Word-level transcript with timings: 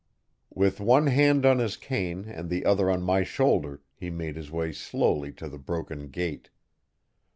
With 0.55 0.79
one 0.79 1.05
hand 1.05 1.45
on 1.45 1.59
his 1.59 1.77
cane 1.77 2.25
and 2.27 2.49
the 2.49 2.65
other 2.65 2.89
on 2.89 3.03
my 3.03 3.21
shoulder 3.21 3.83
he 3.93 4.09
made 4.09 4.35
his 4.35 4.49
way 4.49 4.71
slowly 4.71 5.31
to 5.33 5.47
the 5.47 5.59
broken 5.59 6.07
gate. 6.09 6.49